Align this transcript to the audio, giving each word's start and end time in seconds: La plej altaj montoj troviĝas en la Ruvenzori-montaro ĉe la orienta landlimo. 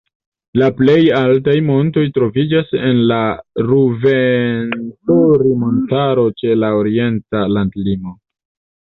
La 0.59 0.69
plej 0.77 0.95
altaj 1.17 1.53
montoj 1.67 2.05
troviĝas 2.15 2.73
en 2.81 3.03
la 3.13 3.21
Ruvenzori-montaro 3.69 6.29
ĉe 6.43 6.61
la 6.67 6.75
orienta 6.83 7.49
landlimo. 7.57 8.21